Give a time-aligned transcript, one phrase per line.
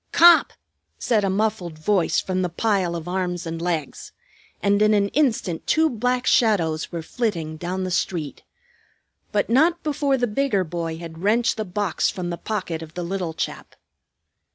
[0.11, 0.53] "Cop!"
[0.97, 4.13] said a muffled voice from the pile of arms and legs,
[4.59, 8.41] and in an instant two black shadows were flitting down the street;
[9.31, 13.03] but not before the bigger boy had wrenched the box from the pocket of the
[13.03, 13.75] little chap.